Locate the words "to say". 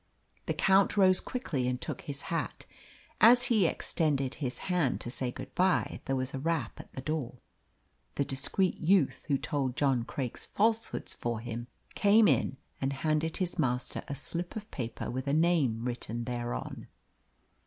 5.01-5.29